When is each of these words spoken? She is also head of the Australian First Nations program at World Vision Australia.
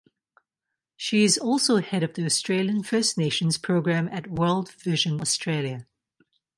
She 0.97 1.23
is 1.23 1.37
also 1.37 1.77
head 1.77 2.01
of 2.01 2.15
the 2.15 2.25
Australian 2.25 2.81
First 2.81 3.19
Nations 3.19 3.59
program 3.59 4.07
at 4.07 4.31
World 4.31 4.71
Vision 4.71 5.21
Australia. 5.21 5.85